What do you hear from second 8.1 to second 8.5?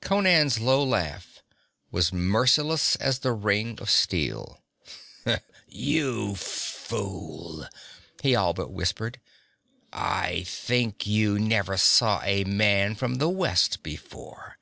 he